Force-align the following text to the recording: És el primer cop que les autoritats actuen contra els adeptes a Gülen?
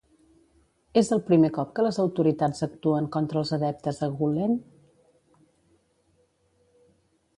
És 1.01 1.11
el 1.17 1.19
primer 1.27 1.51
cop 1.57 1.75
que 1.79 1.83
les 1.87 1.99
autoritats 2.03 2.65
actuen 2.67 3.09
contra 3.17 3.43
els 3.43 3.53
adeptes 3.57 4.03
a 4.07 4.09
Gülen? 4.23 4.59